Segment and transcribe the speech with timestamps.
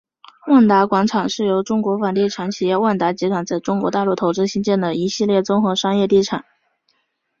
[0.47, 6.43] 万达广场是由中国房地产企业万达集团在中国大陆投资兴建的一系列综合商业地产。